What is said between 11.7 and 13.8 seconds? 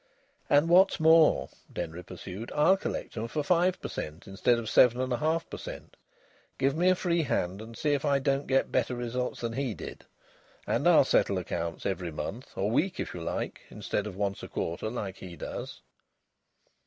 every month, or week if you like,